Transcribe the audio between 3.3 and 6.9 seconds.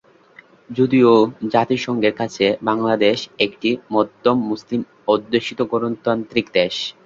একটি মধ্যম মুসলিম অধ্যুষিত গণতান্ত্রিক দেশ।